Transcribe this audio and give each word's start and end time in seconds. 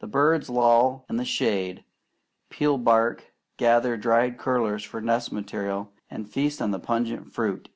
The 0.00 0.06
birds 0.06 0.50
loll 0.50 1.06
in 1.08 1.16
the 1.16 1.24
shade, 1.24 1.82
peel 2.50 2.76
bark, 2.76 3.32
gather 3.56 3.96
dried 3.96 4.36
curlers 4.36 4.84
for 4.84 5.00
nest 5.00 5.32
material, 5.32 5.94
and 6.10 6.28
feast 6.30 6.60
on 6.60 6.72
the 6.72 6.78
pungent 6.78 7.32
fruit. 7.32 7.70